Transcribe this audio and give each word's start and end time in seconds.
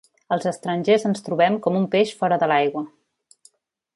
Els 0.35 0.45
estrangers 0.51 1.05
ens 1.09 1.21
trobem 1.27 1.59
com 1.67 1.77
un 1.81 1.85
peix 1.97 2.15
fora 2.23 2.41
de 2.45 2.51
l’aigua. 2.53 2.85